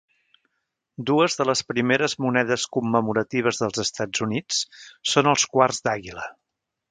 [1.09, 4.61] Dues de les primeres monedes commemoratives dels Estats Units
[5.13, 6.27] són els quarts d'àguila.